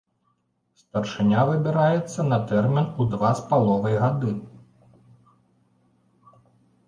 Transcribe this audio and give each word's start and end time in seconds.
Старшыня 0.81 1.41
выбіраецца 1.49 2.19
на 2.31 2.39
тэрмін 2.51 2.87
у 3.03 3.05
два 3.11 3.31
з 3.39 3.45
паловай 3.51 3.99
гады. 4.05 4.33